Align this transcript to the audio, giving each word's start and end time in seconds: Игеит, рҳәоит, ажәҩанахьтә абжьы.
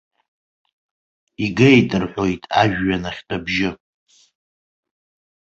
Игеит, 1.45 1.89
рҳәоит, 2.01 2.43
ажәҩанахьтә 2.61 3.33
абжьы. 3.37 3.69